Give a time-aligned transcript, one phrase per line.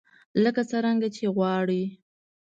[0.43, 1.83] لکه څرنګه يې چې غواړئ.